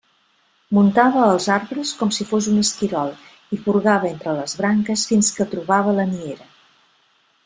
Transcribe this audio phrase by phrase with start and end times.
[0.75, 3.13] Muntava als arbres com si fos un esquirol
[3.57, 6.49] i furgava entre les branques fins que trobava la niera.